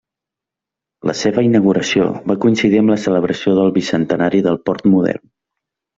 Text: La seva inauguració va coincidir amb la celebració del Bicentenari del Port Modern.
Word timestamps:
La 1.09 1.13
seva 1.19 1.43
inauguració 1.47 2.07
va 2.31 2.37
coincidir 2.45 2.81
amb 2.85 2.95
la 2.95 2.99
celebració 3.03 3.53
del 3.59 3.73
Bicentenari 3.77 4.45
del 4.49 4.59
Port 4.71 4.89
Modern. 4.95 5.27